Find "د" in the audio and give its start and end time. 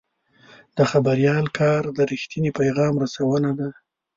0.77-0.79, 1.97-1.99